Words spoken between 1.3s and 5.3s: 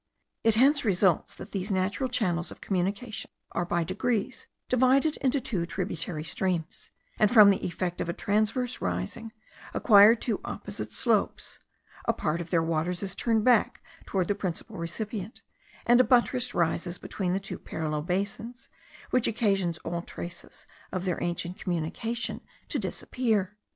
that these natural channels of communication are by degrees divided